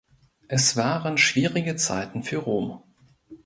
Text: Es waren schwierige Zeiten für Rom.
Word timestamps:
Es 0.47 0.75
waren 0.77 1.19
schwierige 1.19 1.75
Zeiten 1.75 2.23
für 2.23 2.37
Rom. 2.37 2.81